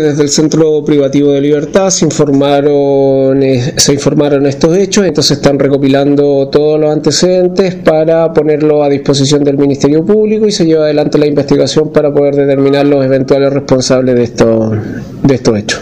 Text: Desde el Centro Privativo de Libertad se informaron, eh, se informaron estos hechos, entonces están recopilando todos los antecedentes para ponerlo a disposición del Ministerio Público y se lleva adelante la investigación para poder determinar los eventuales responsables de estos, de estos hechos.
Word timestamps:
Desde 0.00 0.22
el 0.22 0.28
Centro 0.28 0.84
Privativo 0.84 1.32
de 1.32 1.40
Libertad 1.40 1.90
se 1.90 2.04
informaron, 2.04 3.42
eh, 3.42 3.74
se 3.78 3.94
informaron 3.94 4.46
estos 4.46 4.76
hechos, 4.76 5.04
entonces 5.04 5.38
están 5.38 5.58
recopilando 5.58 6.48
todos 6.50 6.78
los 6.78 6.92
antecedentes 6.92 7.74
para 7.74 8.32
ponerlo 8.32 8.84
a 8.84 8.88
disposición 8.88 9.42
del 9.42 9.58
Ministerio 9.58 10.06
Público 10.06 10.46
y 10.46 10.52
se 10.52 10.66
lleva 10.66 10.84
adelante 10.84 11.18
la 11.18 11.26
investigación 11.26 11.90
para 11.90 12.14
poder 12.14 12.36
determinar 12.36 12.86
los 12.86 13.04
eventuales 13.04 13.52
responsables 13.52 14.14
de 14.14 14.22
estos, 14.22 14.76
de 15.24 15.34
estos 15.34 15.58
hechos. 15.58 15.80